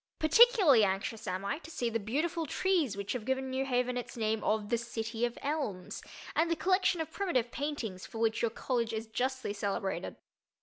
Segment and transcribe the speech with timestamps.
[0.17, 4.17] Particularly anxious am I to see the beautiful trees which have given New Haven its
[4.17, 6.01] name of "the City of Elms,"
[6.35, 10.15] and the collection of primitive paintings for which your college is justly celebrated.